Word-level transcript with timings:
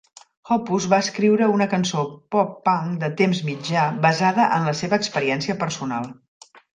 Hoppus 0.53 0.85
va 0.93 0.99
escriure 1.05 1.49
una 1.57 1.67
cançó 1.73 2.05
pop 2.35 2.55
punk 2.69 2.95
de 3.03 3.09
temps 3.19 3.41
mitjà 3.49 3.83
basada 4.07 4.47
en 4.57 4.65
la 4.69 4.73
seva 4.81 4.99
experiència 5.03 5.57
personal. 5.65 6.09